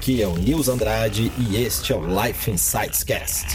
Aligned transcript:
Aqui 0.00 0.22
é 0.22 0.26
o 0.26 0.34
Nils 0.34 0.70
Andrade 0.70 1.30
e 1.36 1.62
este 1.62 1.92
é 1.92 1.94
o 1.94 2.00
Life 2.00 2.50
Insights 2.50 3.04
Cast. 3.04 3.54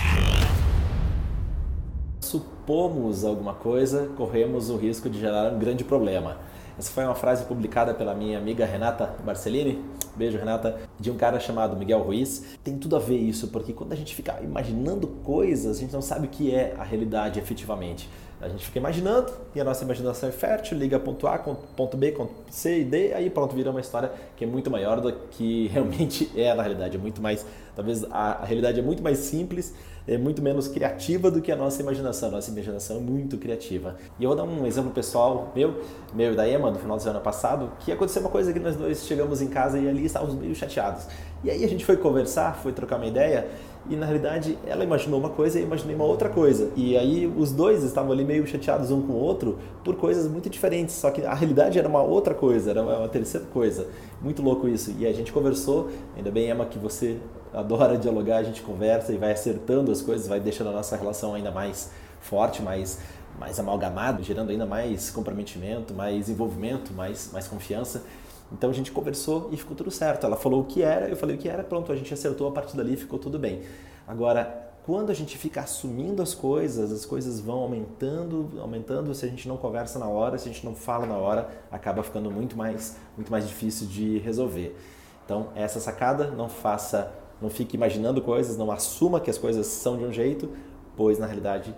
Supomos 2.65 3.23
alguma 3.23 3.53
coisa, 3.53 4.09
corremos 4.17 4.71
o 4.71 4.75
risco 4.75 5.07
de 5.07 5.19
gerar 5.19 5.53
um 5.53 5.59
grande 5.59 5.83
problema. 5.83 6.35
Essa 6.79 6.89
foi 6.89 7.03
uma 7.05 7.13
frase 7.13 7.45
publicada 7.45 7.93
pela 7.93 8.15
minha 8.15 8.39
amiga 8.39 8.65
Renata 8.65 9.13
Barcelini, 9.23 9.85
beijo 10.15 10.39
Renata, 10.39 10.75
de 10.99 11.11
um 11.11 11.15
cara 11.15 11.39
chamado 11.39 11.75
Miguel 11.77 12.01
Ruiz. 12.01 12.57
Tem 12.63 12.75
tudo 12.75 12.95
a 12.95 12.99
ver 12.99 13.17
isso, 13.17 13.49
porque 13.49 13.71
quando 13.71 13.93
a 13.93 13.95
gente 13.95 14.15
fica 14.15 14.39
imaginando 14.41 15.05
coisas, 15.05 15.77
a 15.77 15.79
gente 15.79 15.93
não 15.93 16.01
sabe 16.01 16.25
o 16.25 16.29
que 16.29 16.55
é 16.55 16.73
a 16.75 16.83
realidade 16.83 17.37
efetivamente. 17.37 18.09
A 18.41 18.49
gente 18.49 18.65
fica 18.65 18.79
imaginando 18.79 19.31
e 19.53 19.61
a 19.61 19.63
nossa 19.63 19.83
imaginação 19.83 20.27
é 20.27 20.31
fértil, 20.31 20.77
liga 20.77 20.99
ponto 20.99 21.25
A 21.27 21.37
ponto 21.37 21.95
B 21.95 22.11
com 22.11 22.27
C 22.49 22.81
e 22.81 22.83
D, 22.83 23.13
aí 23.13 23.29
pronto, 23.29 23.55
vira 23.55 23.71
uma 23.71 23.79
história 23.79 24.11
que 24.35 24.43
é 24.43 24.47
muito 24.47 24.69
maior 24.69 24.99
do 24.99 25.13
que 25.13 25.67
realmente 25.73 26.29
é 26.35 26.53
na 26.53 26.61
realidade. 26.61 26.97
É 26.97 26.99
muito 26.99 27.21
mais, 27.21 27.45
talvez 27.75 28.03
a, 28.05 28.41
a 28.41 28.45
realidade 28.45 28.79
é 28.79 28.83
muito 28.83 29.01
mais 29.01 29.19
simples, 29.19 29.73
é 30.07 30.17
muito 30.17 30.41
menos 30.41 30.67
criativa 30.67 31.31
do 31.31 31.41
que 31.41 31.51
a 31.51 31.55
nossa 31.55 31.81
imaginação. 31.81 32.29
A 32.29 32.33
nossa 32.33 32.51
imaginação 32.55 32.97
é 32.97 32.99
muito 32.99 33.37
criativa. 33.37 33.95
E 34.19 34.23
eu 34.23 34.29
vou 34.29 34.37
dar 34.37 34.43
um 34.43 34.65
exemplo 34.65 34.91
pessoal 34.91 35.51
meu, 35.55 35.81
meu 36.13 36.33
e 36.33 36.35
da 36.35 36.47
Emma, 36.47 36.71
do 36.71 36.79
final 36.79 36.97
do 36.97 37.09
ano 37.09 37.21
passado, 37.21 37.71
que 37.79 37.91
aconteceu 37.91 38.21
uma 38.21 38.31
coisa 38.31 38.51
que 38.51 38.59
nós 38.59 38.75
dois 38.75 39.05
chegamos 39.05 39.41
em 39.41 39.47
casa 39.47 39.77
e 39.77 39.87
ali 39.87 40.05
estávamos 40.05 40.35
meio 40.35 40.55
chateados. 40.55 41.07
E 41.43 41.49
aí 41.49 41.63
a 41.63 41.67
gente 41.67 41.85
foi 41.85 41.97
conversar, 41.97 42.55
foi 42.55 42.71
trocar 42.71 42.97
uma 42.97 43.05
ideia 43.05 43.47
e 43.87 43.95
na 43.95 44.05
realidade 44.05 44.57
ela 44.65 44.83
imaginou 44.83 45.19
uma 45.19 45.29
coisa 45.29 45.59
e 45.59 45.61
eu 45.61 45.67
imaginei 45.67 45.95
uma 45.95 46.05
outra 46.05 46.29
coisa. 46.29 46.71
E 46.75 46.97
aí 46.97 47.31
os 47.37 47.51
dois 47.51 47.83
estavam 47.83 48.11
ali 48.11 48.23
meio 48.23 48.45
chateados 48.47 48.89
um 48.89 49.01
com 49.01 49.13
o 49.13 49.19
outro 49.19 49.59
por 49.83 49.95
coisas 49.95 50.27
muito 50.27 50.49
diferentes, 50.49 50.95
só 50.95 51.11
que 51.11 51.23
a 51.23 51.33
realidade 51.33 51.77
era 51.77 51.87
uma 51.87 52.01
outra 52.01 52.33
coisa, 52.33 52.71
era 52.71 52.81
uma 52.81 53.07
terceira 53.07 53.45
coisa. 53.47 53.87
Muito 54.21 54.41
louco 54.41 54.67
isso. 54.67 54.93
E 54.97 55.05
a 55.05 55.13
gente 55.13 55.31
conversou, 55.31 55.89
ainda 56.15 56.31
bem, 56.31 56.49
Emma, 56.49 56.65
que 56.65 56.79
você 56.79 57.17
adora 57.53 57.97
dialogar, 57.97 58.37
a 58.37 58.43
gente 58.43 58.61
conversa 58.61 59.13
e 59.13 59.17
vai 59.17 59.31
acertando 59.31 59.91
as 59.91 60.01
coisas, 60.01 60.27
vai 60.27 60.39
deixando 60.39 60.69
a 60.69 60.73
nossa 60.73 60.95
relação 60.97 61.33
ainda 61.33 61.51
mais 61.51 61.91
forte, 62.19 62.61
mais 62.61 62.99
mais 63.37 63.59
amalgamado, 63.59 64.23
gerando 64.23 64.49
ainda 64.49 64.65
mais 64.65 65.09
comprometimento, 65.09 65.93
mais 65.93 66.29
envolvimento, 66.29 66.93
mais 66.93 67.31
mais 67.31 67.47
confiança. 67.47 68.03
Então 68.51 68.69
a 68.69 68.73
gente 68.73 68.91
conversou 68.91 69.49
e 69.51 69.57
ficou 69.57 69.75
tudo 69.75 69.91
certo. 69.91 70.25
Ela 70.25 70.37
falou 70.37 70.61
o 70.61 70.65
que 70.65 70.81
era, 70.81 71.09
eu 71.09 71.15
falei 71.15 71.35
o 71.35 71.39
que 71.39 71.49
era, 71.49 71.63
pronto, 71.63 71.91
a 71.91 71.95
gente 71.95 72.13
acertou 72.13 72.47
a 72.47 72.51
partir 72.51 72.77
dali, 72.77 72.95
ficou 72.95 73.19
tudo 73.19 73.37
bem. 73.39 73.61
Agora, 74.07 74.65
quando 74.85 75.09
a 75.09 75.15
gente 75.15 75.35
fica 75.35 75.61
assumindo 75.61 76.21
as 76.21 76.35
coisas, 76.35 76.91
as 76.91 77.05
coisas 77.05 77.39
vão 77.39 77.57
aumentando, 77.57 78.51
aumentando, 78.61 79.15
se 79.15 79.25
a 79.25 79.27
gente 79.27 79.47
não 79.47 79.57
conversa 79.57 79.97
na 79.97 80.07
hora, 80.07 80.37
se 80.37 80.47
a 80.47 80.53
gente 80.53 80.63
não 80.63 80.75
fala 80.75 81.07
na 81.07 81.17
hora, 81.17 81.49
acaba 81.71 82.03
ficando 82.03 82.29
muito 82.29 82.55
mais, 82.55 82.95
muito 83.17 83.31
mais 83.31 83.47
difícil 83.47 83.87
de 83.87 84.19
resolver. 84.19 84.77
Então, 85.25 85.47
essa 85.55 85.79
sacada, 85.79 86.29
não 86.29 86.47
faça, 86.47 87.11
não 87.41 87.49
fique 87.49 87.75
imaginando 87.75 88.21
coisas, 88.21 88.57
não 88.57 88.71
assuma 88.71 89.19
que 89.19 89.27
as 89.27 89.39
coisas 89.39 89.65
são 89.65 89.97
de 89.97 90.05
um 90.05 90.13
jeito, 90.13 90.51
pois 90.95 91.17
na 91.17 91.25
realidade, 91.25 91.75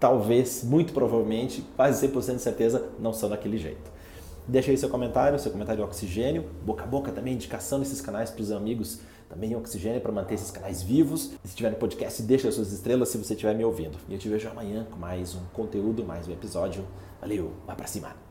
talvez, 0.00 0.64
muito 0.64 0.94
provavelmente, 0.94 1.62
quase 1.76 2.08
100% 2.08 2.36
de 2.36 2.42
certeza, 2.42 2.88
não 2.98 3.12
são 3.12 3.28
daquele 3.28 3.58
jeito. 3.58 3.90
Deixa 4.48 4.70
aí 4.70 4.76
seu 4.76 4.88
comentário, 4.88 5.38
seu 5.38 5.52
comentário 5.52 5.84
de 5.84 5.88
oxigênio, 5.88 6.46
boca 6.64 6.82
a 6.82 6.86
boca 6.86 7.12
também, 7.12 7.34
indicação 7.34 7.78
desses 7.78 8.00
canais 8.00 8.30
para 8.30 8.42
os 8.42 8.50
amigos, 8.50 9.00
também 9.28 9.54
oxigênio 9.54 10.00
para 10.00 10.10
manter 10.10 10.34
esses 10.34 10.50
canais 10.50 10.82
vivos. 10.82 11.32
Se 11.44 11.54
tiver 11.54 11.70
no 11.70 11.76
podcast, 11.76 12.20
deixa 12.22 12.48
as 12.48 12.54
suas 12.54 12.72
estrelas 12.72 13.10
se 13.10 13.18
você 13.18 13.34
estiver 13.34 13.54
me 13.54 13.64
ouvindo. 13.64 13.96
E 14.08 14.14
eu 14.14 14.18
te 14.18 14.28
vejo 14.28 14.48
amanhã 14.48 14.86
com 14.90 14.98
mais 14.98 15.34
um 15.34 15.44
conteúdo, 15.52 16.02
mais 16.02 16.26
um 16.26 16.32
episódio. 16.32 16.84
Valeu, 17.20 17.52
vai 17.66 17.76
para 17.76 17.86
cima! 17.86 18.29